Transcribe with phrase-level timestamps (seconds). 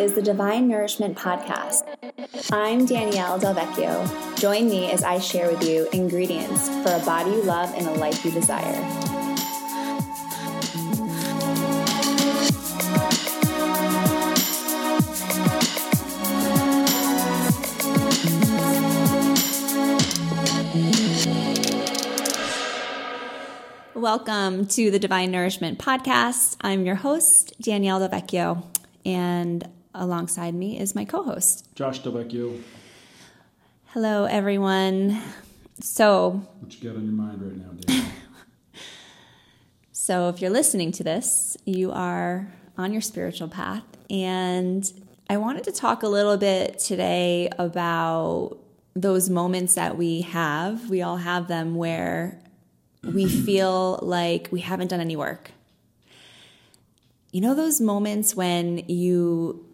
[0.00, 1.82] is the Divine Nourishment Podcast.
[2.50, 4.40] I'm Danielle Delvecchio.
[4.40, 7.92] Join me as I share with you ingredients for a body you love and a
[7.92, 8.80] life you desire.
[23.94, 26.56] Welcome to the Divine Nourishment Podcast.
[26.62, 28.64] I'm your host, Danielle Del Vecchio,
[29.04, 32.60] and alongside me is my co host, Josh Delvecchio.
[33.86, 35.20] Hello, everyone.
[35.80, 38.12] So, What you got on your mind right now, Dan?
[39.92, 44.90] so if you're listening to this, you are on your spiritual path, and
[45.28, 48.58] I wanted to talk a little bit today about
[48.94, 50.90] those moments that we have.
[50.90, 52.40] We all have them where
[53.02, 55.52] we feel like we haven't done any work.
[57.32, 59.64] You know, those moments when you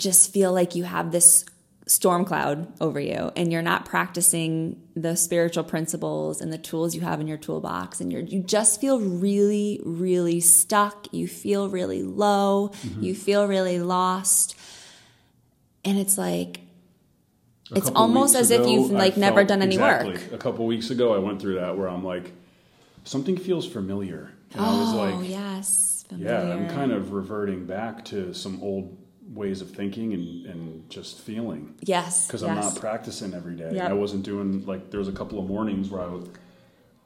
[0.00, 1.44] just feel like you have this
[1.86, 7.00] storm cloud over you and you're not practicing the spiritual principles and the tools you
[7.00, 11.12] have in your toolbox and you're you just feel really really stuck.
[11.12, 12.68] You feel really low.
[12.68, 13.02] Mm-hmm.
[13.02, 14.56] You feel really lost.
[15.84, 16.60] And it's like
[17.72, 20.12] A It's almost as if you've, I like, never done any exactly.
[20.12, 20.32] work.
[20.32, 22.32] A couple weeks ago, I went through that where I'm like,
[23.04, 28.04] something feels familiar, and I was oh like, yes yeah, I'm kind of reverting back
[28.06, 28.96] to some old
[29.32, 32.50] ways of thinking and, and just feeling yes because yes.
[32.50, 33.70] I'm not practicing every day.
[33.74, 33.90] Yep.
[33.90, 36.30] I wasn't doing like there was a couple of mornings where I would.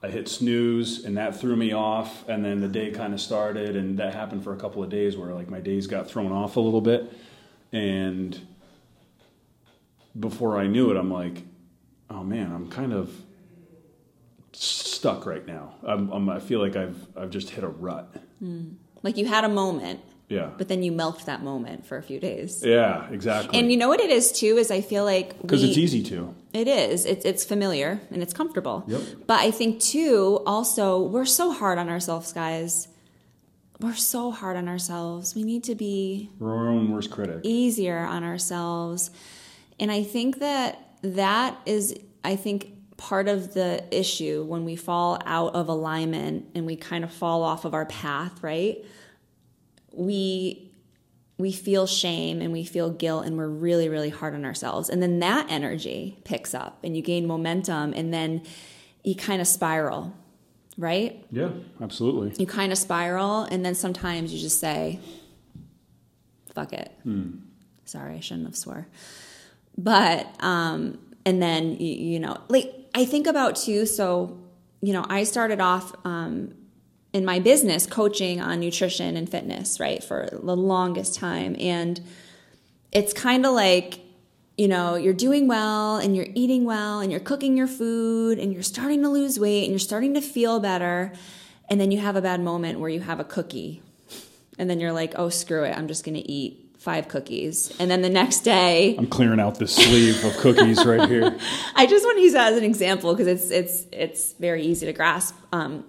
[0.02, 3.74] I hit snooze and that threw me off, and then the day kind of started,
[3.74, 6.56] and that happened for a couple of days where like my days got thrown off
[6.56, 7.10] a little bit,
[7.72, 8.38] and
[10.18, 11.42] before I knew it, I'm like,
[12.10, 13.10] oh man, I'm kind of
[14.52, 15.74] stuck right now.
[15.82, 18.14] I'm, I'm, I feel like I've I've just hit a rut.
[18.42, 18.74] Mm.
[19.02, 22.18] like you had a moment Yeah, but then you milked that moment for a few
[22.18, 23.58] days yeah, exactly.
[23.58, 26.34] and you know what it is too is i feel like because it's easy to.
[26.54, 27.04] It is.
[27.04, 28.84] It's it's familiar and it's comfortable.
[28.86, 29.00] Yep.
[29.26, 32.86] But I think too, also, we're so hard on ourselves, guys.
[33.80, 35.34] We're so hard on ourselves.
[35.34, 37.40] We need to be We're our own worst critic.
[37.42, 39.10] easier on ourselves.
[39.80, 45.18] And I think that that is, I think, part of the issue when we fall
[45.26, 48.78] out of alignment and we kind of fall off of our path, right?
[49.96, 50.70] We
[51.36, 54.88] we feel shame and we feel guilt and we're really really hard on ourselves.
[54.88, 58.42] And then that energy picks up and you gain momentum and then
[59.02, 60.12] you kind of spiral
[60.76, 61.24] right?
[61.30, 61.50] Yeah,
[61.80, 62.34] absolutely.
[62.38, 64.98] you kind of spiral and then sometimes you just say
[66.54, 66.90] fuck it.
[67.84, 68.86] Sorry i shouldn't have swore.
[69.76, 74.38] But um and then you, you know like i think about too so
[74.82, 76.54] you know i started off um
[77.14, 81.54] in my business coaching on nutrition and fitness right for the longest time.
[81.60, 82.00] And
[82.90, 84.00] it's kind of like
[84.58, 88.52] you know you're doing well and you're eating well and you're cooking your food and
[88.52, 91.12] you're starting to lose weight and you're starting to feel better.
[91.70, 93.80] And then you have a bad moment where you have a cookie.
[94.58, 95.76] And then you're like oh screw it.
[95.76, 97.72] I'm just going to eat five cookies.
[97.78, 101.38] And then the next day I'm clearing out this sleeve of cookies right here.
[101.76, 104.86] I just want to use that as an example because it's it's it's very easy
[104.86, 105.36] to grasp.
[105.52, 105.84] Um,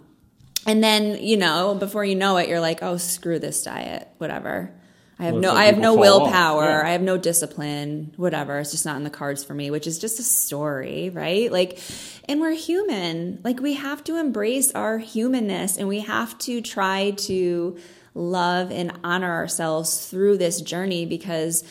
[0.66, 4.74] and then you know, before you know it, you're like, oh, screw this diet, whatever.
[5.18, 6.66] I have no, like I have no willpower.
[6.66, 6.82] yeah.
[6.86, 8.14] I have no discipline.
[8.18, 8.60] Whatever.
[8.60, 9.72] It's just not in the cards for me.
[9.72, 11.50] Which is just a story, right?
[11.50, 11.80] Like,
[12.28, 13.40] and we're human.
[13.44, 17.78] Like we have to embrace our humanness, and we have to try to
[18.14, 21.64] love and honor ourselves through this journey because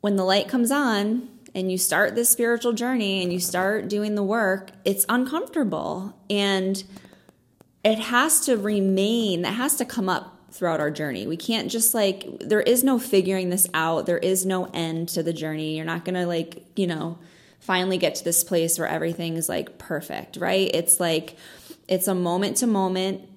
[0.00, 4.14] when the light comes on and you start this spiritual journey and you start doing
[4.14, 6.84] the work, it's uncomfortable and
[7.86, 11.26] it has to remain, that has to come up throughout our journey.
[11.26, 14.06] We can't just like, there is no figuring this out.
[14.06, 15.76] There is no end to the journey.
[15.76, 17.18] You're not going to like, you know,
[17.60, 20.68] finally get to this place where everything is like perfect, right?
[20.74, 21.36] It's like,
[21.86, 23.28] it's a moment to moment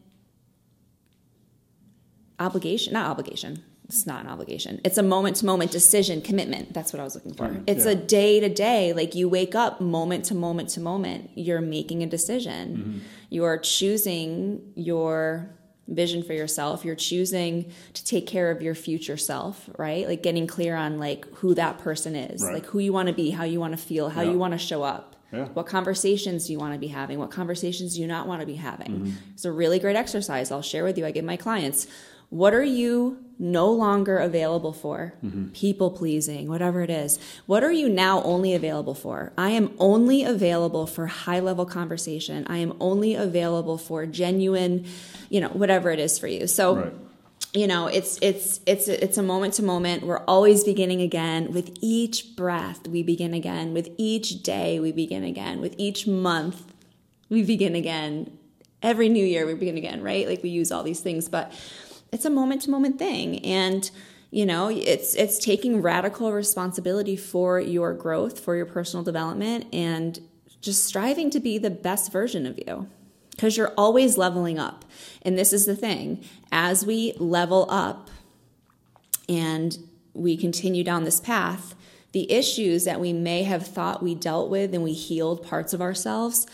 [2.40, 3.64] obligation, not obligation.
[3.90, 4.80] It's not an obligation.
[4.86, 6.74] It's a moment to moment decision, commitment.
[6.74, 7.48] That's what I was looking for.
[7.48, 7.92] Right, It's yeah.
[7.92, 8.94] a day to day.
[8.94, 11.32] Like you wake up moment to moment to moment.
[11.34, 12.78] You're making a decision.
[12.78, 12.98] Mm-hmm.
[13.32, 15.50] You are choosing your
[15.88, 16.86] vision for yourself.
[16.86, 20.08] You're choosing to take care of your future self, right?
[20.08, 22.54] Like getting clear on like who that person is, Right.
[22.54, 24.32] like who you want to be, how you want to feel, how Yeah.
[24.32, 25.16] you want to show up.
[25.34, 25.46] Yeah.
[25.54, 27.18] What conversations do you want to be having?
[27.18, 28.92] What conversations do you not want to be having?
[28.92, 29.12] Mm-hmm.
[29.34, 31.08] It's a really great exercise I'll share with you.
[31.08, 31.88] I give my clients.
[32.30, 35.14] What are you no longer available for?
[35.24, 35.48] Mm-hmm.
[35.50, 37.18] People pleasing, whatever it is.
[37.46, 39.32] What are you now only available for?
[39.38, 42.46] I am only available for high level conversation.
[42.48, 44.86] I am only available for genuine,
[45.30, 46.48] you know, whatever it is for you.
[46.48, 46.94] So Right.
[47.54, 51.76] you know it's it's it's it's a moment to moment we're always beginning again with
[51.82, 56.62] each breath we begin again with each day we begin again with each month
[57.30, 58.38] we begin again
[58.84, 61.52] every new year we begin again right like we use all these things but
[62.12, 63.44] it's a moment to moment thing.
[63.46, 63.90] And
[64.32, 70.20] you know it's it's taking radical responsibility for your growth for your personal development and
[70.62, 72.88] just striving to be the best version of you.
[73.32, 74.84] Because you're always leveling up.
[75.22, 76.26] And this is the thing.
[76.52, 78.10] As we level up
[79.30, 79.78] and
[80.14, 81.74] we continue down this path,
[82.12, 85.82] the issues that we may have thought we dealt with and we healed parts of
[85.82, 86.48] ourselves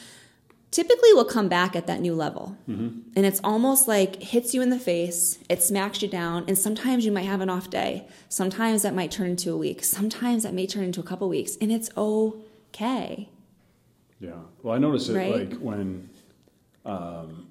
[0.75, 2.57] typically will come back at that new level.
[2.69, 2.99] Mm-hmm.
[3.15, 7.05] And it's almost like hits you in the face, it smacks you down, and sometimes
[7.05, 8.05] you might have an off day.
[8.27, 9.85] Sometimes that might turn into a week.
[9.85, 13.29] Sometimes that may turn into a couple weeks, and it's okay.
[14.19, 14.31] Yeah.
[14.63, 15.49] Well, I notice it right?
[15.49, 16.09] like when
[16.83, 17.47] um,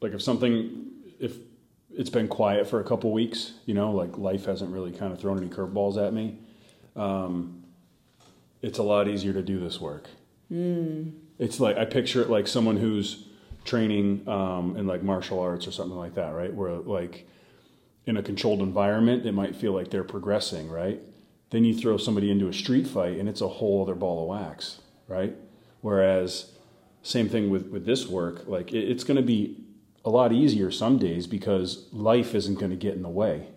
[0.00, 1.36] like if something, if
[1.96, 5.20] it's been quiet for a couple weeks, you know, like life hasn't really kind of
[5.20, 6.38] thrown any curveballs at me,
[6.96, 7.62] um,
[8.62, 10.08] it's a lot easier to do this work.
[10.52, 11.12] Mm.
[11.42, 13.26] It's like I picture it like someone who's
[13.64, 16.54] training um, in like martial arts or something like that, right?
[16.54, 17.26] Where like
[18.06, 21.00] in a controlled environment, it might feel like they're progressing, right?
[21.50, 24.28] Then you throw somebody into a street fight, and it's a whole other ball of
[24.28, 25.34] wax, right?
[25.80, 26.52] Whereas
[27.02, 28.46] same thing with, with this work.
[28.46, 29.64] Like it, it's going to be
[30.04, 33.48] a lot easier some days because life isn't going to get in the way.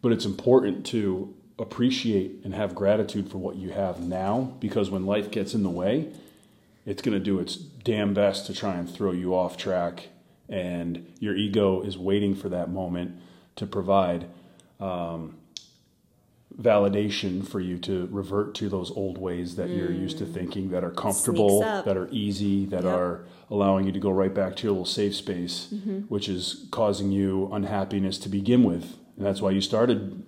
[0.00, 5.04] But it's important to appreciate and have gratitude for what you have now because when
[5.06, 6.12] life gets in the way,
[6.86, 10.08] it's going to do its damn best to try and throw you off track.
[10.48, 13.20] And your ego is waiting for that moment
[13.56, 14.26] to provide
[14.80, 15.36] um,
[16.58, 19.76] validation for you to revert to those old ways that mm.
[19.76, 20.34] you're used to mm.
[20.34, 22.92] thinking that are comfortable, that are easy, that yep.
[22.92, 26.00] are allowing you to go right back to your little safe space, mm-hmm.
[26.02, 28.96] which is causing you unhappiness to begin with.
[29.16, 30.24] And that's why you started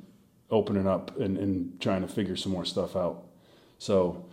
[0.53, 3.25] opening up and, and trying to figure some more stuff out.
[3.79, 4.27] So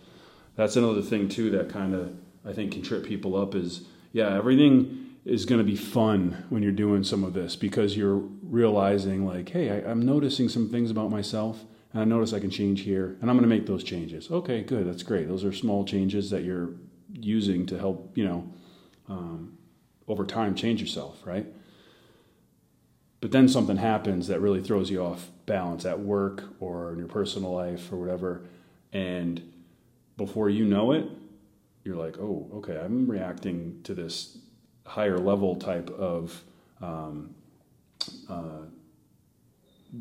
[0.54, 2.14] that's another thing too that kind of
[2.46, 6.62] I think can trip people up is yeah, everything is going to be fun when
[6.62, 10.90] you're doing some of this because you're realizing like, hey, I, I'm noticing some things
[10.90, 13.82] about myself and I notice I can change here, and I'm going to make those
[13.82, 14.30] changes.
[14.30, 15.26] Okay, good, that's great.
[15.26, 16.70] Those are small changes that you're
[17.12, 18.52] using to help, you know,
[19.08, 19.58] um,
[20.06, 21.46] over time change yourself, right?
[23.20, 27.08] But then something happens that really throws you off balance at work or in your
[27.08, 28.42] personal life or whatever,
[28.92, 29.52] and
[30.16, 31.06] before you know it,
[31.84, 34.38] you're like, oh, okay, I'm reacting to this
[34.84, 36.42] higher level type of
[36.80, 37.34] um,
[38.28, 38.64] uh,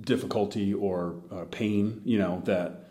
[0.01, 2.89] difficulty or uh, pain, you know, that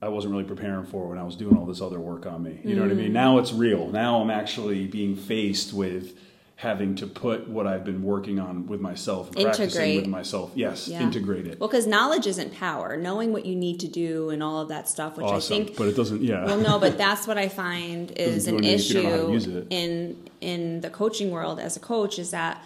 [0.00, 2.60] I wasn't really preparing for when I was doing all this other work on me.
[2.64, 3.10] You know what I mean?
[3.10, 3.14] Mm.
[3.14, 3.88] Now it's real.
[3.88, 6.16] Now I'm actually being faced with
[6.58, 9.54] having to put what I've been working on with myself, integrate.
[9.54, 10.50] practicing with myself.
[10.56, 11.00] Yes, yeah.
[11.00, 11.60] integrate it.
[11.60, 12.96] Well, because knowledge isn't power.
[12.96, 15.54] Knowing what you need to do and all of that stuff, which awesome.
[15.54, 16.20] I think, but it doesn't.
[16.20, 16.46] Yeah.
[16.46, 21.60] Well, no, but that's what I find is an issue in in the coaching world
[21.60, 22.60] as a coach is that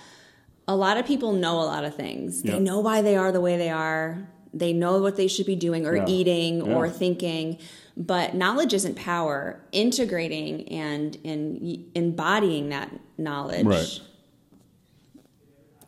[0.66, 2.42] a lot of people know a lot of things.
[2.42, 4.26] They know why they are the way they are.
[4.54, 6.06] They know what they should be doing or yeah.
[6.06, 6.74] eating yeah.
[6.74, 7.58] or thinking.
[7.96, 9.60] But knowledge isn't power.
[9.72, 14.00] Integrating and, and embodying that knowledge right.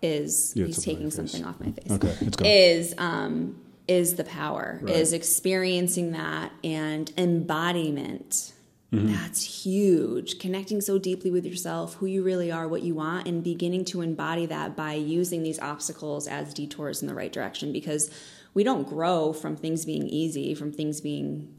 [0.03, 1.91] is yeah, he's taking something off my face.
[1.91, 2.47] Okay, it's gone.
[2.47, 4.79] Is um, is the power.
[4.83, 4.97] Right.
[4.97, 8.53] Is experiencing that and embodiment
[8.95, 9.13] Mm-hmm.
[9.13, 10.39] That's huge.
[10.39, 14.03] Connecting so deeply with yourself, who you really are, what you want, and beginning to
[14.03, 18.11] embody that by using these obstacles as detours in the right direction because
[18.55, 21.55] we don't grow from things being easy, from things being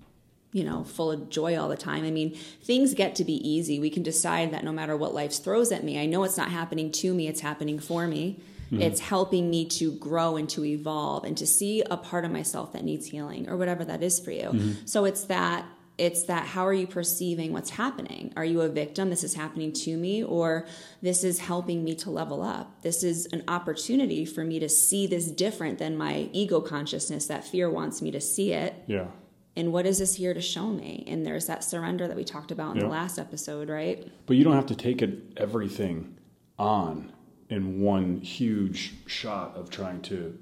[0.56, 2.06] you know, full of joy all the time.
[2.06, 2.34] I mean,
[2.64, 3.78] things get to be easy.
[3.78, 6.50] We can decide that no matter what life throws at me, I know it's not
[6.50, 8.40] happening to me, it's happening for me.
[8.68, 8.82] Mm-hmm.
[8.82, 12.72] It's helping me to grow and to evolve and to see a part of myself
[12.72, 14.50] that needs healing or whatever that is for you.
[14.50, 14.72] Mm-hmm.
[14.86, 15.66] So it's that
[15.98, 18.34] it's that how are you perceiving what's happening?
[18.36, 19.10] Are you a victim?
[19.10, 20.66] This is happening to me, or
[21.02, 22.82] this is helping me to level up.
[22.82, 27.46] This is an opportunity for me to see this different than my ego consciousness that
[27.46, 28.76] fear wants me to see it.
[28.88, 29.08] Yeah.
[29.56, 31.06] And what is this here to show me?
[31.08, 32.84] And there's that surrender that we talked about in yeah.
[32.84, 34.06] the last episode, right?
[34.26, 36.18] But you don't have to take it everything
[36.60, 37.14] on
[37.50, 40.38] in one huge shot of trying to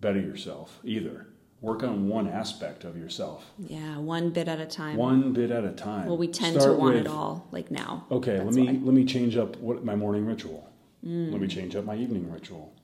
[0.00, 1.28] better yourself either
[1.64, 3.50] work on one aspect of yourself.
[3.58, 4.98] Yeah, one bit at a time.
[4.98, 6.06] One bit at a time.
[6.06, 8.04] Well, we tend Start to want with, it all, like now.
[8.10, 8.84] Okay, That's let me why.
[8.84, 10.70] let me change up what my morning ritual.
[11.04, 11.32] Mm.
[11.32, 12.74] Let me change up my evening ritual.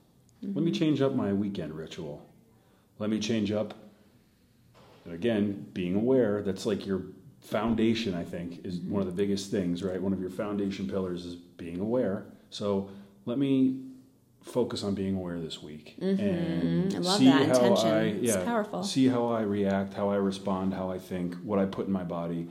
[0.43, 0.55] Mm-hmm.
[0.55, 2.27] Let me change up my weekend ritual.
[2.97, 3.75] Let me change up.
[5.05, 6.41] And again, being aware.
[6.41, 7.03] That's like your
[7.39, 8.15] foundation.
[8.15, 10.01] I think is one of the biggest things, right?
[10.01, 12.25] One of your foundation pillars is being aware.
[12.49, 12.89] So
[13.25, 13.90] let me
[14.43, 16.95] focus on being aware this week and Mm-hmm.
[16.95, 17.47] I love see that.
[17.47, 17.89] how Intention.
[17.89, 18.83] I It's yeah powerful.
[18.83, 22.03] see how I react, how I respond, how I think, what I put in my
[22.03, 22.47] body.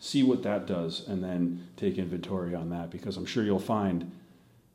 [0.00, 4.12] See what that does, and then take inventory on that because I'm sure you'll find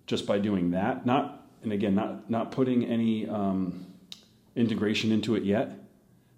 [0.07, 3.85] just by doing that, not and again, not not putting any um,
[4.55, 5.71] integration into it yet,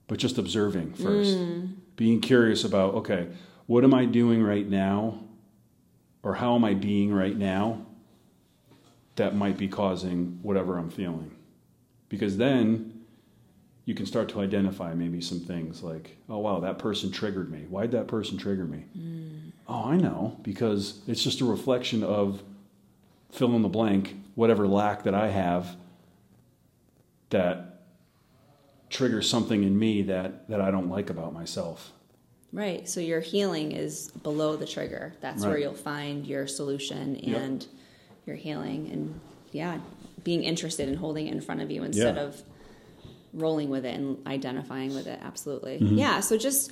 [0.08, 1.38] but just observing first,
[1.96, 3.28] being curious about okay,
[3.66, 5.20] what am I doing right now,
[6.22, 7.86] or how am I being right now
[9.16, 11.32] that might be causing whatever I'm feeling.
[12.10, 13.02] Because then
[13.86, 17.66] you can start to identify maybe some things like, oh, wow, that person triggered me.
[17.70, 18.86] Why'd that person trigger me?
[18.98, 19.52] Mm.
[19.68, 22.44] Oh, I know, because it's just a reflection of
[23.32, 25.76] fill in the blank, whatever lack that I have
[27.30, 27.82] that
[28.90, 31.92] triggers something in me that, that I don't like about myself.
[32.54, 32.88] Right.
[32.88, 35.14] So your healing is below the trigger.
[35.22, 37.70] That's where you'll find your solution Yep.
[38.26, 38.90] Your healing.
[38.92, 39.20] And
[39.52, 39.80] yeah,
[40.24, 42.24] being interested in holding it in front of you instead Yeah.
[42.24, 42.42] of
[43.34, 45.20] rolling with it and identifying with it.
[45.24, 45.80] Absolutely.
[45.80, 45.98] Mm-hmm.
[45.98, 46.20] Yeah.
[46.20, 46.70] So just,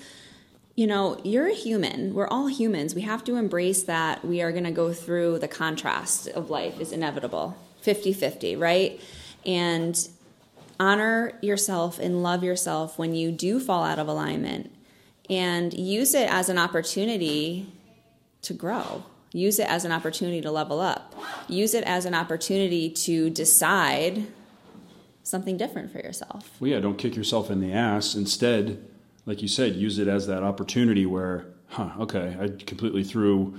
[0.75, 2.13] you know, you're a human.
[2.13, 2.93] We're all humans.
[2.93, 6.79] We have to embrace that we are going to go through the contrast of life
[6.79, 8.99] is inevitable 50 50, right?
[9.45, 9.97] And
[10.79, 14.71] honor yourself and love yourself when you do fall out of alignment
[15.29, 17.71] and use it as an opportunity
[18.41, 19.03] to grow.
[19.31, 21.13] Use it as an opportunity to level up.
[21.48, 24.27] Use it as an opportunity to decide
[25.24, 26.50] something different for yourself.
[26.59, 28.15] Well, yeah, don't kick yourself in the ass.
[28.15, 28.83] Instead,
[29.25, 33.55] like you said, use it as that opportunity where, huh, okay, I completely threw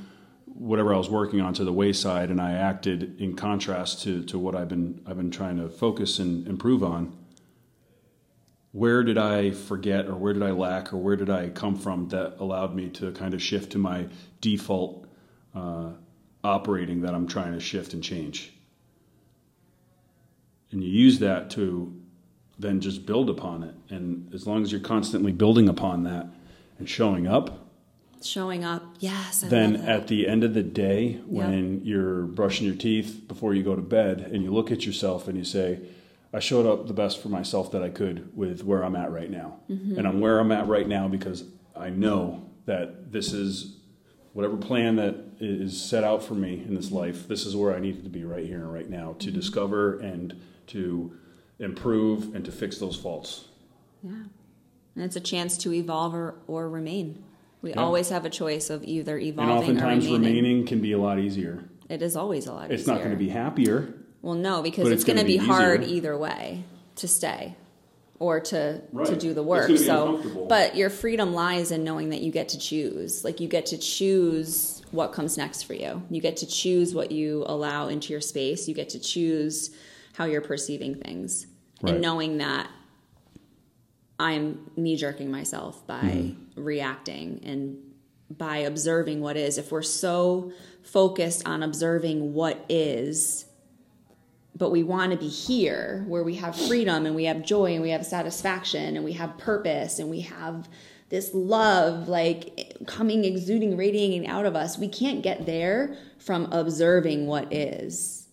[0.47, 4.39] whatever I was working on to the wayside, and I acted in contrast to, to
[4.39, 7.17] what I've been I've been trying to focus and improve on.
[8.73, 12.09] Where did I forget, or where did I lack, or where did I come from
[12.09, 14.09] that allowed me to kind of shift to my
[14.41, 15.07] default
[15.54, 15.90] uh,
[16.45, 18.52] operating that I'm trying to shift and change?
[20.73, 21.95] and you use that to
[22.59, 23.75] then just build upon it.
[23.88, 26.26] And as long as you're constantly building upon that
[26.78, 27.66] and showing up,
[28.23, 29.42] Showing up, yes.
[29.42, 33.62] I then at the end of the day, when you're brushing your teeth before you
[33.62, 35.80] go to bed and you look at yourself and you say,
[36.30, 39.30] I showed up the best for myself that I could with where I'm at right
[39.30, 39.61] now.
[39.71, 39.97] Mm-hmm.
[39.97, 43.78] And I'm where I'm at right now because I know that this is
[44.33, 47.81] whatever plan that is set out for me in this life, this is where I
[47.81, 49.39] needed to be right here and right now to mm-hmm.
[49.39, 51.17] discover and to
[51.59, 53.47] improve and to fix those faults.
[54.03, 54.13] Yeah.
[54.95, 57.23] And it's a chance to evolve or, or remain.
[57.63, 57.81] We Yeah.
[57.81, 60.37] always have a choice of either evolving And oftentimes or remaining.
[60.37, 61.65] remaining can be a lot easier.
[61.89, 62.79] It is always a lot It's easier.
[62.81, 63.95] It's not going to be happier.
[64.23, 66.65] Well, no, because it's, it's going to be, be hard either way
[66.97, 67.57] to stay
[68.21, 69.07] or to Right.
[69.09, 69.77] to do the work.
[69.77, 73.25] So, but your freedom lies in knowing that you get to choose.
[73.25, 76.03] Like you get to choose what comes next for you.
[76.11, 78.69] You get to choose what you allow into your space.
[78.69, 79.71] You get to choose
[80.12, 81.47] how you're perceiving things,
[81.83, 81.95] Right.
[81.95, 82.69] and knowing that
[84.19, 86.62] I'm knee jerking myself by Mm-hmm.
[86.62, 87.79] reacting and
[88.37, 89.57] by observing what is.
[89.59, 93.47] If we're so focused on observing what is,
[94.57, 97.83] but we want to be here where we have freedom and we have joy and
[97.83, 100.69] we have satisfaction and we have purpose and we have
[101.09, 107.26] this love like coming exuding radiating out of us we can't get there from observing
[107.26, 108.26] what is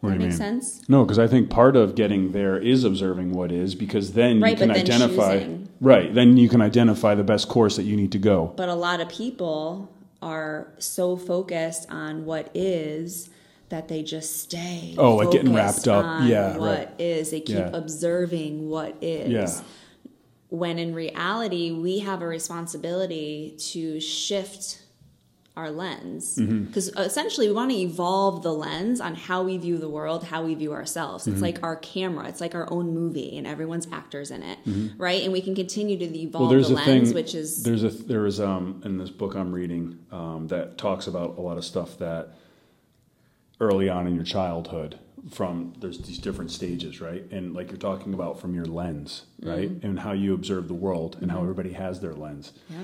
[0.00, 0.36] What that do you make mean?
[0.60, 4.40] sense No, because I think part of getting there is observing what is, because then
[4.40, 5.38] Right, you can then identify.
[5.38, 5.68] choosing.
[5.80, 8.52] Right, then you can identify the best course that you need to go.
[8.56, 13.28] but a lot of people are so focused on what is
[13.72, 16.22] that they just stay Oh, like getting wrapped up.
[16.24, 16.90] Yeah, what right.
[17.00, 17.30] is.
[17.30, 17.70] they keep Yeah.
[17.72, 19.62] observing what is Yeah.
[20.50, 24.78] when in reality we have a responsibility to shift
[25.56, 26.64] our lens Mm-hmm.
[26.64, 30.42] because essentially we want to evolve the lens on how we view the world how
[30.44, 31.32] we view ourselves Mm-hmm.
[31.32, 34.58] it's like our camera it's like our own movie and everyone's actors in it
[34.98, 36.38] right and we can continue to evolve Mm-hmm.
[36.42, 37.14] Well, there's the a lens thing.
[37.14, 41.06] which is there's a there is um in this book I'm reading um, that talks
[41.06, 42.34] about a lot of stuff that
[43.62, 44.98] early on in your childhood
[45.30, 47.30] from there's these different stages right?
[47.30, 49.70] And like you're talking about from your lens right?
[49.82, 52.52] And how you observe the world and how everybody has their lens.
[52.68, 52.78] Yeah.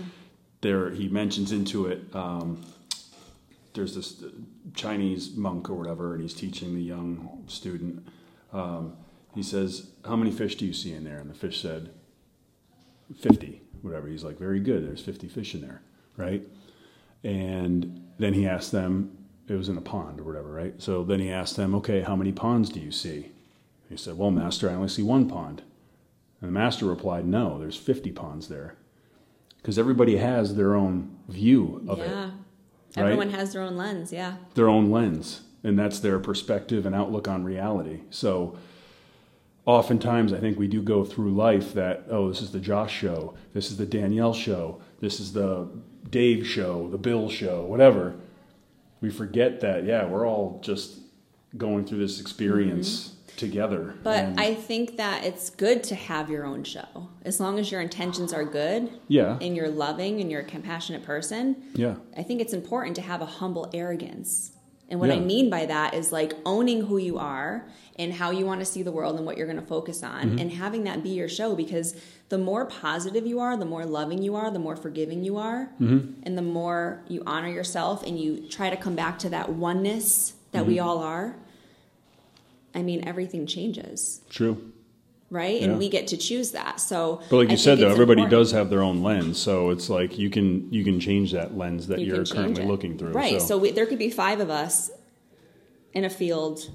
[0.61, 2.65] There he mentions into it um,
[3.75, 4.25] there's this
[4.75, 8.07] chinese monk or whatever and he's teaching the young student.
[8.53, 8.97] Um,
[9.35, 11.19] he says how many fish do you see in there?
[11.19, 11.91] And the fish said
[13.21, 14.07] 50 whatever.
[14.07, 15.83] He's like very good there's 50 fish in there
[16.17, 16.47] right?
[17.25, 19.18] And then he asked them
[19.49, 22.17] it was in a pond or whatever right so then he asked them okay how
[22.17, 23.31] many ponds do you see
[23.89, 25.63] he said well master i only see one pond
[26.41, 28.77] and the master replied no there's 50 ponds there
[29.57, 33.05] because everybody has their own view of yeah it right?
[33.05, 37.29] everyone has their own lens yeah their own lens and that's their perspective and outlook
[37.29, 38.01] on reality.
[38.11, 38.57] So
[39.67, 43.35] oftentimes I think we do go through life that, oh, this is the Josh show,
[43.55, 45.69] this is the Danielle show, this is the
[46.09, 48.15] Dave show, the Bill show, whatever.
[49.01, 50.99] We forget that, yeah, we're all just
[51.57, 53.37] going through this experience mm-hmm.
[53.37, 53.95] together.
[54.03, 57.09] But And- I think that it's good to have your own show.
[57.25, 61.05] As long as your intentions are good yeah, and you're loving and you're a compassionate
[61.05, 64.53] person, yeah, I think it's important to have a humble arrogance.
[64.91, 67.67] And what I mean by that is like owning who you are
[67.97, 70.29] and how you want to see the world and what you're going to focus on
[70.31, 70.39] Mm-hmm.
[70.39, 71.95] and having that be your show because
[72.31, 75.69] the more positive you are, the more loving you are, the more forgiving you are,
[75.81, 76.21] Mm-hmm.
[76.23, 80.35] and the more you honor yourself and you try to come back to that oneness
[80.53, 80.89] that we Mm-hmm.
[80.89, 81.37] all are.
[82.75, 84.73] I mean, everything changes, true.
[85.31, 85.61] Right?
[85.61, 85.69] Yeah.
[85.69, 86.81] And we get to choose that.
[86.81, 88.31] So, But like you said, though, everybody important.
[88.31, 91.87] does have their own lens, so it's like you can you can change that lens
[91.89, 92.69] that You are currently it.
[92.69, 93.13] looking through.
[93.13, 93.41] Right.
[93.41, 94.91] So, So, we, there could be five of us
[95.93, 96.71] in a field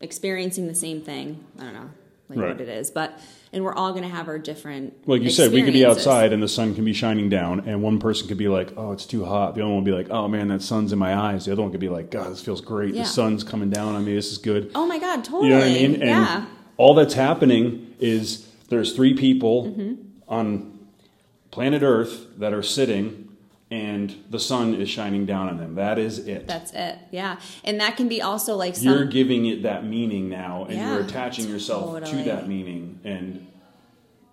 [0.00, 1.44] experiencing the same thing.
[1.58, 1.90] I don't know
[2.28, 2.52] like Right.
[2.52, 3.18] what it is, but
[3.52, 5.06] and we're all going to have our different.
[5.06, 7.82] like you said, we could be outside and the sun can be shining down, and
[7.82, 10.08] one person could be like, "Oh, it's too hot." The other one would be like,
[10.10, 12.40] "Oh man, that sun's in my eyes." The other one could be like, "God, this
[12.40, 12.94] feels great.
[12.94, 13.02] Yeah.
[13.02, 14.14] The sun's coming down on me.
[14.14, 15.22] This is good." Oh my God!
[15.22, 15.48] Totally.
[15.48, 15.92] You know what I mean?
[15.96, 16.44] And yeah.
[16.76, 19.94] All that's happening is there's three people Mm-hmm.
[20.28, 20.78] on
[21.50, 23.28] planet Earth that are sitting,
[23.70, 25.76] and the sun is shining down on them.
[25.76, 26.46] That is it.
[26.48, 26.98] That's it.
[27.12, 28.88] Yeah, and that can be also like some.
[28.88, 32.24] you're giving it that meaning now, and you're Yeah, attaching yourself totally.
[32.24, 33.46] to that meaning, and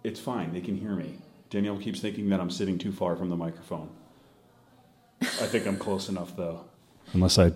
[0.03, 0.51] it's fine.
[0.53, 1.17] They can hear me.
[1.51, 3.89] Danielle keeps thinking that I'm sitting too far from the microphone.
[5.21, 6.61] I think I'm close enough, though.
[7.13, 7.51] Unless I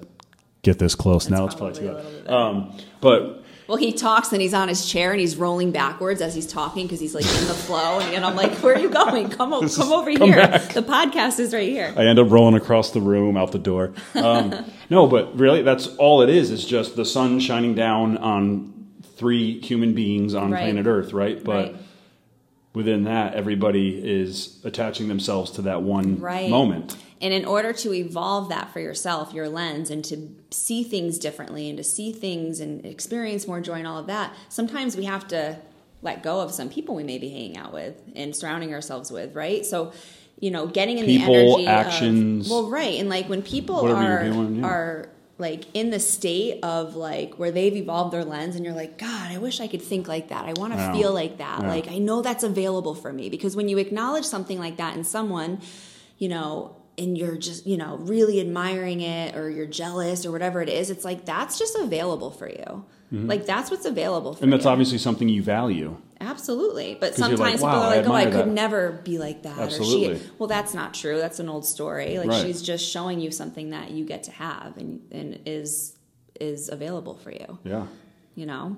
[0.62, 2.48] get this close now, it's probably probably too a high.
[2.50, 6.36] Um, but well, he talks and he's on his chair and he's rolling backwards as
[6.36, 8.90] he's talking because he's like in the flow, and, and I'm like, "Where are you
[8.90, 9.30] going?
[9.30, 10.38] Come o- come over come here.
[10.48, 13.60] back." The podcast is right here." I end up rolling across the room, out the
[13.60, 13.94] door.
[14.14, 14.54] Um,
[14.90, 16.52] no, but really, that's all it is.
[16.52, 18.74] It's just the sun shining down on
[19.16, 20.60] three human beings on Right.
[20.62, 21.42] planet Earth, right?
[21.44, 21.76] But Right.
[22.74, 26.50] within that, everybody is attaching themselves to that one Right.
[26.50, 26.98] moment.
[27.22, 31.70] And in order to evolve that for yourself, your lens, and to see things differently
[31.70, 35.28] and to see things and experience more joy and all of that, sometimes we have
[35.30, 35.58] to
[36.02, 39.34] let go of some people we may be hanging out with and surrounding ourselves with,
[39.34, 39.66] right?
[39.66, 39.94] So,
[40.40, 42.46] you know, getting in People, the energy actions.
[42.48, 43.00] Of, well, right.
[43.00, 44.66] And like when people are doing, yeah.
[44.68, 48.98] are like in the state of like where they've evolved their lens and you're like
[48.98, 50.94] god i wish i could think like that i want to Yeah.
[50.94, 51.68] feel like that Yeah.
[51.68, 55.04] like i know that's available for me because when you acknowledge something like that in
[55.04, 55.60] someone
[56.18, 60.62] you know and you're just you know really admiring it or you're jealous or whatever
[60.62, 64.44] it is it's like that's just available for you like that's what's available for Mm-hmm.
[64.46, 65.96] And that's you obviously something you value.
[66.20, 69.18] absolutely But sometimes like, people "Wow, are I like oh i could that." never be
[69.20, 70.20] like that or Absolutely.
[70.20, 72.46] she well that's not true that's an old story like Right.
[72.46, 75.96] she's just showing you something that you get to have and, and is
[76.42, 77.86] is available for you Yeah.
[78.36, 78.76] you know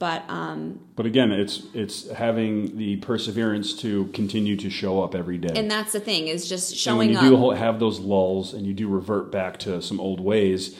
[0.00, 5.38] but um But again, it's it's having the perseverance to continue to show up every
[5.38, 5.54] day.
[5.54, 8.52] and that's the thing is just showing And when you up do have those lulls
[8.54, 10.76] and you do revert back to some old ways,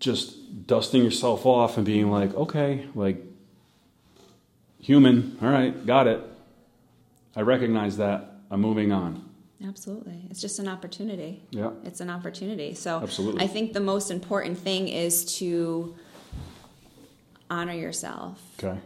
[0.00, 3.18] just dusting yourself off and being like, okay, like
[4.78, 6.20] human, all right, got it.
[7.36, 8.26] I recognize that.
[8.50, 9.24] I'm moving on.
[9.64, 11.70] absolutely it's just an opportunity Yeah.
[11.84, 13.44] it's an opportunity so Absolutely.
[13.44, 15.94] i think the most important thing is to
[17.50, 18.78] honor yourself Okay.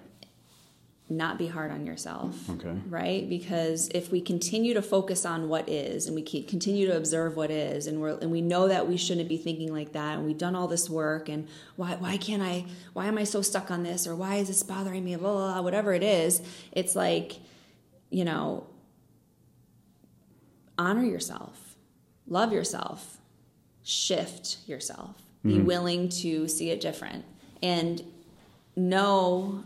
[1.11, 2.75] not be hard on yourself Okay.
[2.89, 6.97] right because if we continue to focus on what is and we keep, continue to
[6.97, 10.17] observe what is and we're and we know that we shouldn't be thinking like that
[10.17, 11.47] and we've done all this work and
[11.77, 14.63] why why can't i why am i so stuck on this or why is this
[14.63, 16.41] bothering me blah, blah, blah whatever it is
[16.73, 17.37] it's like
[18.11, 18.67] you know
[20.79, 21.77] honor yourself
[22.27, 23.19] love yourself
[23.83, 25.67] shift yourself be mm-hmm.
[25.67, 27.25] willing to see it different
[27.63, 28.03] and
[28.77, 29.65] know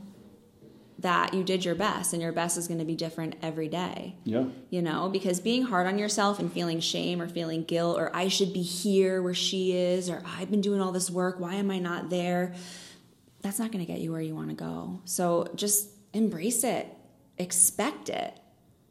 [1.01, 4.17] that you did your best and your best is going to be different every day.
[4.25, 4.45] Yeah.
[4.71, 8.29] you know because being hard on yourself and feeling shame or feeling guilt or i
[8.29, 11.71] should be here where she is or i've been doing all this work why am
[11.71, 12.55] i not there?
[13.41, 15.01] That's not going to get you where you want to go.
[15.05, 16.89] So just embrace it.
[17.39, 18.37] Expect it.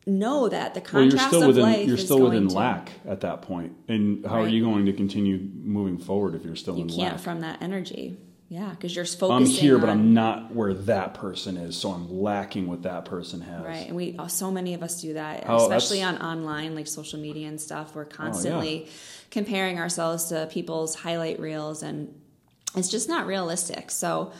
[0.06, 2.91] Know that the Well, you're contrast still of within life you're still within to, lack
[3.06, 3.73] at that point.
[3.89, 7.19] And how are you going to continue moving forward if you're still you in can't
[7.19, 8.15] from that energy
[8.49, 9.31] yeah because you're focusing.
[9.31, 12.83] On I'm here, but on- I'm not where that person is, so I'm lacking what
[12.83, 13.63] that person has.
[13.65, 16.75] Right, and we uh, so many of us do that, Oh, especially on Oh, online,
[16.75, 17.95] like social media and stuff.
[17.95, 18.88] We're constantly
[19.31, 22.13] comparing ourselves to people's highlight reels, and
[22.75, 23.91] it's just not realistic.
[23.91, 24.31] So,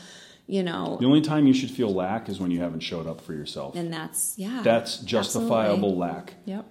[0.48, 3.20] you know, The only time you should feel lack is when you haven't showed up
[3.22, 3.76] for yourself.
[3.76, 5.98] and that's yeah, That's justifiable absolutely.
[6.00, 6.34] lack.
[6.46, 6.66] Yep.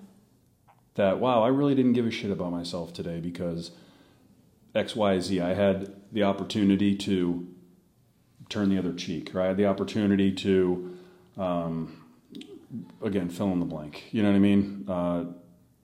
[0.94, 3.70] That wow, I really didn't give a shit about myself today because
[4.74, 5.40] X, Y, Z.
[5.40, 7.46] I had the opportunity to
[8.48, 9.44] turn the other cheek, right?
[9.44, 10.96] I had the opportunity to,
[11.36, 12.02] um,
[13.02, 14.04] again, fill in the blank.
[14.12, 14.86] You know what I mean?
[14.88, 15.24] Uh,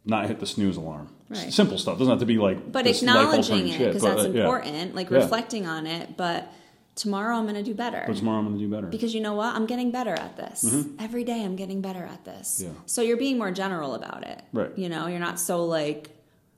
[0.07, 1.11] not hit the snooze alarm.
[1.29, 1.53] Right.
[1.53, 1.99] Simple stuff.
[1.99, 2.73] Doesn't have to be like.
[2.73, 4.41] But this acknowledging it because that's uh, yeah.
[4.41, 5.19] important, like Yeah.
[5.19, 6.17] reflecting on it.
[6.17, 6.51] But
[6.95, 8.03] tomorrow I'm going to do better.
[8.07, 8.87] But tomorrow I'm going to do better.
[8.87, 9.55] Because you know what?
[9.55, 10.65] I'm getting better at this.
[10.99, 12.63] Every day I'm getting better at this.
[12.65, 12.73] Mm-hmm.
[12.73, 12.81] Yeah.
[12.87, 14.41] So you're being more general about it.
[14.55, 14.71] Right.
[14.79, 16.09] You know, you're not so like,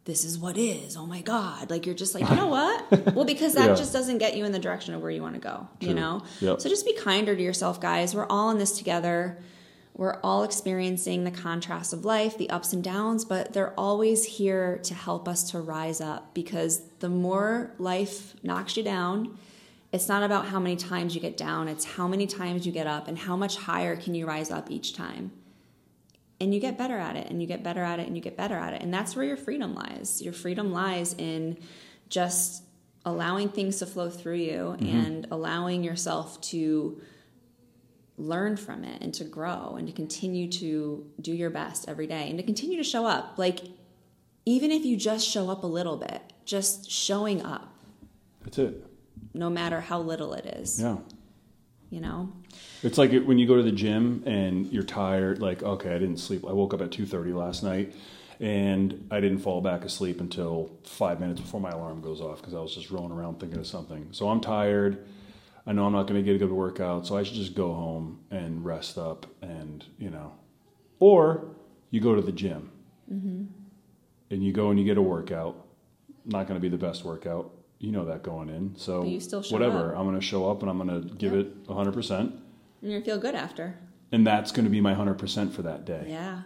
[0.05, 0.97] this is what is.
[0.97, 1.71] Oh my God.
[1.71, 3.14] Like you're just like, you know what?
[3.14, 3.75] well, because that Yeah.
[3.75, 5.67] just doesn't get you in the direction of where you want to go.
[5.81, 6.23] You know?
[6.40, 6.61] Yep.
[6.61, 8.14] So just be kinder to yourself, guys.
[8.14, 9.38] We're all in this together.
[9.97, 14.79] We're all experiencing the contrast of life, the ups and downs, but they're always here
[14.85, 19.38] to help us to rise up because the more life knocks you down,
[19.93, 22.88] it's not about how many times you get down, it's how many times you get
[22.88, 25.31] up and how much higher can you rise up each time.
[26.44, 26.83] And you get mm-hmm.
[26.83, 28.83] better at it, and you get better at it, and you get better at it.
[28.83, 30.20] And that's where your freedom lies.
[30.22, 31.59] Your freedom lies in
[32.09, 32.62] just
[33.04, 34.87] allowing things to flow through you mm-hmm.
[34.87, 37.00] and allowing yourself to
[38.16, 42.28] learn from it and to grow and to continue to do your best every day
[42.28, 43.35] and to continue to show up.
[43.38, 43.61] Like,
[44.46, 47.74] even if you just show up a little bit, just showing up,
[48.42, 48.87] That's it.
[49.33, 50.98] no matter how little it is, Yeah.
[51.94, 52.33] You know?
[52.83, 55.40] It's like when you go to the gym and you're tired.
[55.40, 56.44] Like, okay, I didn't sleep.
[56.46, 57.94] I woke up at two thirty last night,
[58.40, 62.52] and I didn't fall back asleep until five minutes before my alarm goes off because
[62.52, 64.09] I was just rolling around thinking of something.
[64.11, 65.07] So I'm tired.
[65.66, 67.72] I know I'm not going to get a good workout, so I should just go
[67.72, 70.33] home and rest up, and you know,
[70.98, 71.54] or
[71.90, 72.70] you go to the gym
[73.11, 73.44] mm-hmm.
[74.30, 75.64] and you go and you get a workout.
[76.26, 77.52] Not going to be the best workout.
[77.85, 78.75] You know that going in.
[78.77, 79.92] So But you still show whatever.
[79.92, 79.99] up.
[79.99, 81.47] I'm going to show up and I'm going to give Yep.
[81.47, 82.31] it 100 percent
[82.83, 83.79] And you're gonna feel good after.
[84.12, 86.42] and that's going to be my 100% for that day Yeah.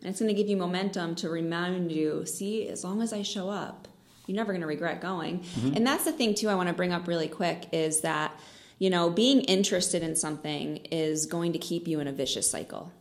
[0.00, 3.22] And it's going to give you momentum to remind you see, as long as I
[3.22, 3.88] show up,
[4.26, 5.40] you're never going to regret going.
[5.40, 5.76] Mm-hmm.
[5.76, 8.38] And that's the thing, too, I want to bring up really quick is that,
[8.78, 12.92] you know, being interested in something is going to keep you in a vicious cycle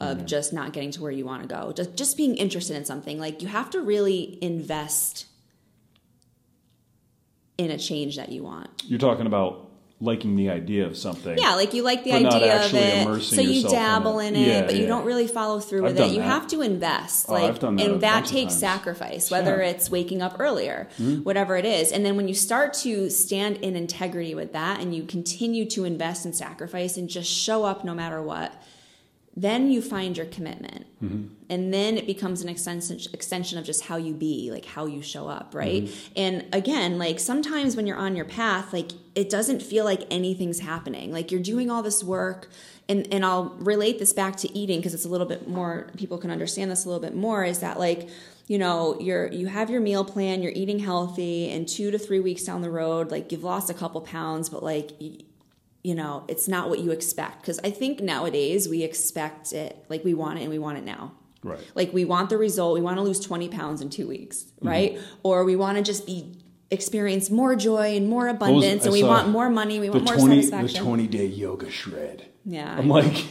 [0.00, 0.26] of mm-hmm.
[0.26, 1.72] just not getting to where you want to go.
[1.72, 3.18] Just, just being interested in something.
[3.18, 5.26] Like, you have to really invest
[7.58, 8.68] in a change that you want.
[8.86, 12.74] you're talking about liking the idea of something Yeah, like you like the idea of
[12.74, 14.26] it, so you yourself in dabble it.
[14.26, 16.10] in it, Yeah, but you don't really follow through I've with it.
[16.10, 16.26] You that.
[16.26, 19.70] have to invest, Oh, like, that and that takes sacrifice, whether Yeah.
[19.70, 21.22] it's waking up earlier, mm-hmm.
[21.22, 21.92] whatever it is.
[21.92, 25.84] And then when you start to stand in integrity with that, and you continue to
[25.84, 28.52] invest and sacrifice, and just show up no matter what,
[29.36, 30.86] then you find your commitment.
[31.02, 31.34] Mm-hmm.
[31.50, 35.02] And then it becomes an extension extension of just how you be like how you
[35.02, 35.84] show up right?
[35.84, 36.12] Mm-hmm.
[36.16, 40.60] And again like sometimes when you're on your path like it doesn't feel like anything's
[40.60, 41.12] happening.
[41.12, 42.48] Like you're doing all this work
[42.88, 46.18] and and I'll relate this back to eating because it's a little bit more people
[46.18, 48.08] can understand this a little bit more is that like
[48.46, 52.20] you know you're you have your meal plan you're eating healthy and 2 to 3
[52.20, 54.92] weeks down the road like you've lost a couple pounds but like
[55.84, 57.42] you know, it's not what you expect.
[57.42, 60.84] Because I think nowadays we expect it, like we want it and we want it
[60.84, 61.12] now.
[61.44, 64.36] right Like we want the result, we want to lose 20 pounds in two weeks,
[64.44, 64.68] Mm-hmm.
[64.68, 64.98] right?
[65.22, 66.32] Or we want to just be
[66.70, 69.92] experience more joy and more What was- abundance and we want more money, we the
[69.92, 70.84] want more 20 the satisfaction.
[70.84, 72.74] 20 day yoga shred yeah.
[72.78, 73.26] i'm like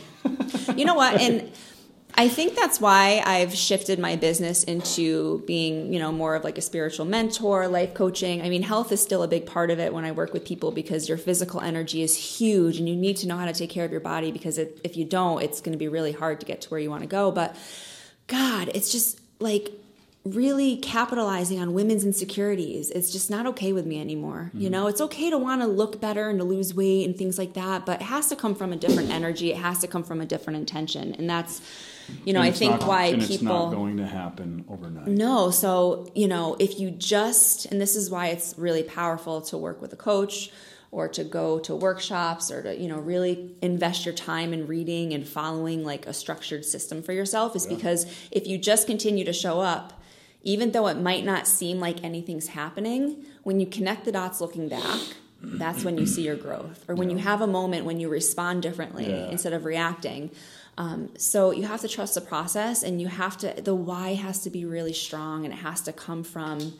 [0.77, 1.19] you know what?
[1.19, 1.51] And
[2.15, 6.59] I think that's why I've shifted my business into being, you know, more of like
[6.59, 8.43] a spiritual mentor, life coaching.
[8.43, 10.71] I mean, health is still a big part of it when I work with people
[10.71, 13.83] because your physical energy is huge and you need to know how to take care
[13.83, 16.45] of your body because it, if you don't, it's going to be really hard to
[16.45, 17.31] get to where you want to go.
[17.31, 17.55] But
[18.27, 19.71] God, it's just like
[20.25, 22.89] really capitalizing on women's insecurities.
[22.91, 24.51] It's just not okay with me anymore.
[24.53, 24.71] You mm-hmm.
[24.71, 27.53] know, it's okay to want to look better and to lose weight and things like
[27.55, 29.51] that, but it has to come from a different energy.
[29.51, 31.13] It has to come from a different intention.
[31.15, 31.61] And that's,
[32.23, 35.51] you know, I think not- why and people it's not going to happen overnight no,
[35.51, 39.81] so, you know, if you just, and this is why it's really powerful to work
[39.81, 40.51] with a coach
[40.91, 45.13] or to go to workshops or to, you know, really invest your time in reading
[45.13, 49.33] and following like a structured system for yourself is because if you just continue to
[49.33, 50.02] show up,
[50.43, 54.67] even though it might not seem like anything's happening, when you connect the dots looking
[54.69, 54.99] back,
[55.41, 56.83] that's when you see your growth.
[56.87, 59.29] Or when you have a moment when you respond differently Yeah.
[59.29, 60.31] instead of reacting.
[60.77, 64.39] Um, so you have to trust the process and you have to, the why has
[64.43, 66.73] to be really strong and it has to come from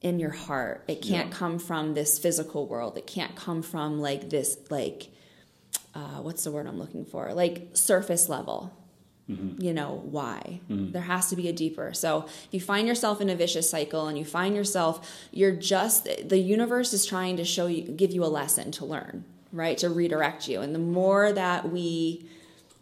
[0.00, 0.84] in your heart.
[0.88, 1.36] It can't Yeah.
[1.36, 2.96] come from this physical world.
[2.96, 5.10] It can't come from like this, like,
[5.94, 7.32] uh, what's the word I'm looking for?
[7.34, 8.72] Like surface level.
[9.28, 10.60] You know why?
[10.68, 11.92] There has to be a deeper.
[11.92, 16.08] So if you find yourself in a vicious cycle and you find yourself, you're just
[16.28, 19.76] the universe is trying to show you, give you a lesson to learn, right?
[19.78, 20.62] To redirect you.
[20.62, 22.26] And the more that we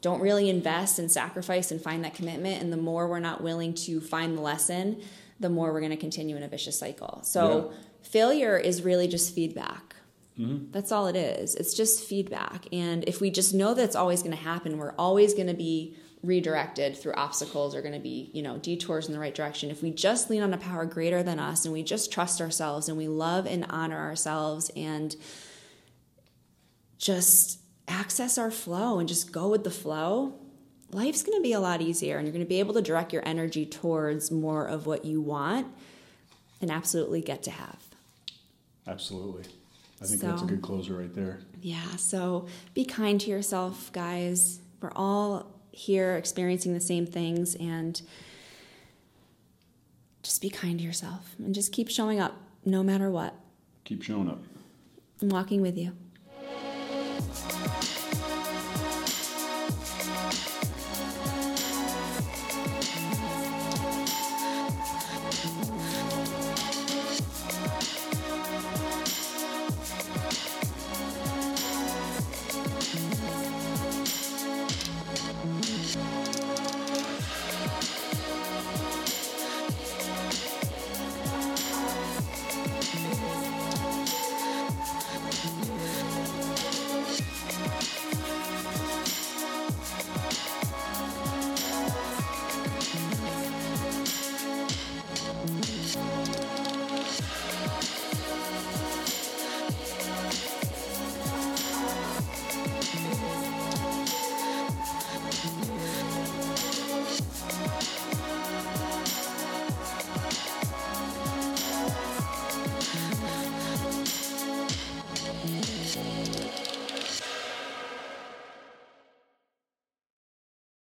[0.02, 2.62] don't really invest and sacrifice and find that commitment.
[2.62, 5.00] And the more we're not willing to find the lesson,
[5.40, 7.20] the more we're going to continue in a vicious cycle.
[7.24, 7.76] So Yeah.
[8.02, 9.96] failure is really just feedback.
[10.38, 10.70] Mm-hmm.
[10.70, 11.56] That's all it is.
[11.56, 12.66] It's just feedback.
[12.72, 15.96] And if we just know that's always going to happen, we're always going to be
[16.26, 19.70] redirected through obstacles or going to be, you know, detours in the right direction.
[19.70, 22.88] If we just lean on a power greater than us and we just trust ourselves
[22.88, 25.14] and we love and honor ourselves and
[26.98, 30.34] just access our flow and just go with the flow,
[30.90, 33.12] life's going to be a lot easier and you're going to be able to direct
[33.12, 35.68] your energy towards more of what you want
[36.60, 37.78] and absolutely get to have.
[38.86, 39.44] Absolutely.
[40.00, 41.40] I think that's a good closer right there.
[41.62, 44.60] Yeah, so be kind to yourself, guys.
[44.80, 48.00] We're all here experiencing the same things and
[50.22, 52.34] just be kind to yourself and just keep showing up
[52.64, 53.34] no matter what.
[53.84, 54.42] Keep showing up.
[55.20, 55.92] I'm walking with you.